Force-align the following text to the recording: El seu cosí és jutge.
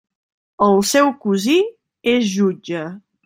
El 0.67 0.79
seu 0.91 1.11
cosí 1.27 1.59
és 2.17 2.27
jutge. 2.31 2.83